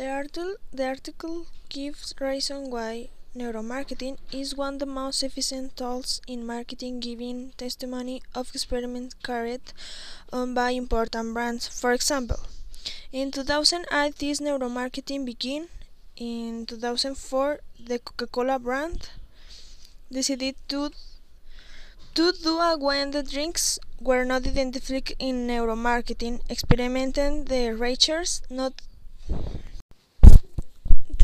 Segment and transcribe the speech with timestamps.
[0.00, 6.22] The article, the article gives reason why neuromarketing is one of the most efficient tools
[6.26, 9.60] in marketing, giving testimony of experiments carried
[10.32, 11.68] on by important brands.
[11.68, 12.40] For example,
[13.12, 15.68] in 2008, this neuromarketing began.
[16.16, 19.10] In 2004, the Coca-Cola brand
[20.10, 20.92] decided to
[22.14, 28.72] to do a when the drinks were not identified in neuromarketing, experimenting the researchers not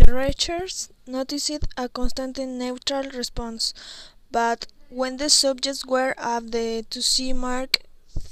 [0.06, 3.74] researchers noticed a constant neutral response,
[4.30, 7.78] but when the subjects were at the to see mark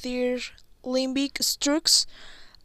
[0.02, 0.38] their
[0.84, 2.06] limbic structures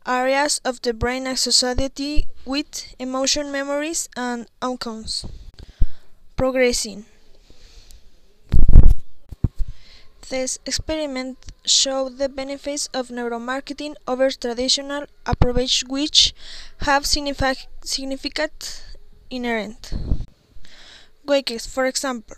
[0.07, 5.25] areas of the brain associated with emotion memories and outcomes.
[6.35, 7.05] Progressing.
[10.29, 16.33] This experiment showed the benefits of neuromarketing over traditional approaches which
[16.81, 18.83] have signific significant
[19.29, 19.93] inherent
[21.25, 21.71] weaknesses.
[21.71, 22.35] For example,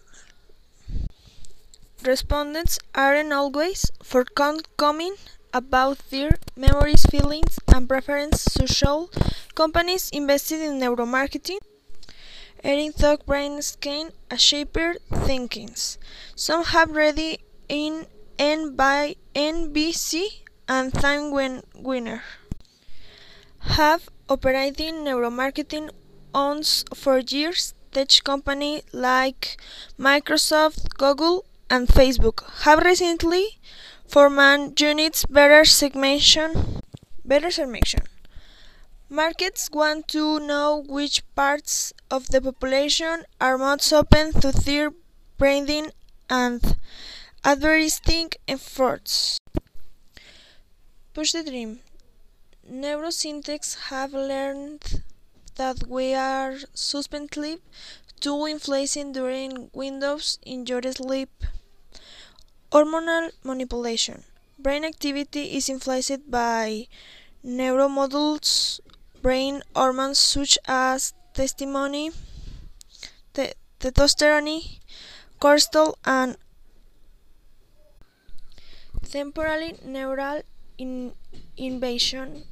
[2.03, 5.15] respondents aren't always forthcoming
[5.53, 9.09] about their memories, feelings, and preferences, so show
[9.55, 11.59] companies invested in neuromarketing
[12.63, 15.97] Erin thought brain scan a shaper thinkings.
[16.35, 18.05] Some have ready in
[18.37, 22.21] N by NBC and Time Warner
[23.61, 25.89] have operating neuromarketing
[26.33, 27.73] owns for years.
[27.91, 29.57] Tech companies like
[29.99, 33.59] Microsoft, Google, and Facebook have recently
[34.07, 36.81] formed units better segmentation.
[37.25, 38.03] Better segmentation.
[39.09, 44.91] Markets want to know which parts of the population are most open to their
[45.37, 45.91] branding
[46.29, 46.77] and
[47.43, 49.37] advertising efforts.
[51.13, 51.79] Push the dream.
[52.71, 55.03] Neuroscientists have learned
[55.61, 57.57] that we are susceptible
[58.19, 61.29] to inflation during windows in your sleep.
[62.71, 64.23] Hormonal manipulation.
[64.57, 66.87] Brain activity is influenced by
[67.45, 68.79] neuromodules,
[69.21, 72.09] brain hormones such as testimony,
[73.33, 74.79] te testosterone,
[75.39, 76.37] cortisol, and
[79.11, 80.41] temporary neural
[80.77, 81.13] in
[81.57, 82.45] invasion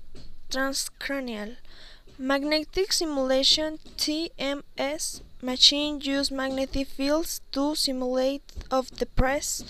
[0.49, 1.57] transcranial.
[2.21, 9.63] Magnetic simulation TMS machine use magnetic fields to simulate of the press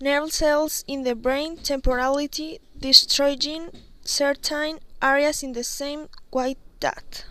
[0.00, 3.70] nerve cells in the brain temporality destroying
[4.04, 7.24] certain areas in the same way that